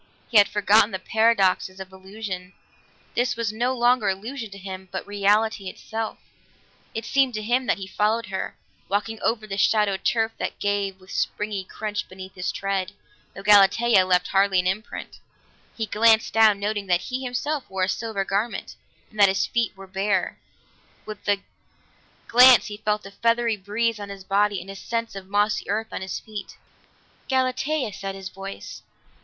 He 0.31 0.39
had 0.39 0.49
forgotten 0.49 0.89
the 0.89 0.97
paradoxes 0.97 1.79
of 1.79 1.91
illusion; 1.91 2.53
this 3.13 3.35
was 3.35 3.53
no 3.53 3.77
longer 3.77 4.09
illusion 4.09 4.49
to 4.49 4.57
him, 4.57 4.89
but 4.91 5.05
reality 5.05 5.69
itself. 5.69 6.17
It 6.95 7.05
seemed 7.05 7.35
to 7.35 7.41
him 7.43 7.67
that 7.67 7.77
he 7.77 7.85
followed 7.85 8.25
her, 8.25 8.57
walking 8.89 9.21
over 9.21 9.45
the 9.45 9.59
shadowed 9.59 10.03
turf 10.03 10.31
that 10.39 10.57
gave 10.57 10.99
with 10.99 11.11
springy 11.11 11.63
crunch 11.63 12.09
beneath 12.09 12.33
his 12.33 12.51
tread, 12.51 12.93
though 13.35 13.43
Galatea 13.43 14.03
left 14.03 14.29
hardly 14.29 14.59
an 14.59 14.65
imprint. 14.65 15.19
He 15.77 15.85
glanced 15.85 16.33
down, 16.33 16.59
noting 16.59 16.87
that 16.87 17.01
he 17.01 17.23
himself 17.23 17.69
wore 17.69 17.83
a 17.83 17.87
silver 17.87 18.25
garment, 18.25 18.75
and 19.11 19.19
that 19.19 19.29
his 19.29 19.45
feet 19.45 19.71
were 19.77 19.85
bare; 19.85 20.39
with 21.05 21.25
the 21.25 21.41
glance 22.27 22.65
he 22.65 22.77
felt 22.77 23.05
a 23.05 23.11
feathery 23.11 23.55
breeze 23.55 23.99
on 23.99 24.09
his 24.09 24.23
body 24.23 24.59
and 24.59 24.71
a 24.71 24.75
sense 24.75 25.13
of 25.15 25.27
mossy 25.27 25.69
earth 25.69 25.93
on 25.93 26.01
his 26.01 26.19
feet. 26.19 26.57
"Galatea," 27.29 27.93
said 27.93 28.15
his 28.15 28.29
voice. 28.29 28.81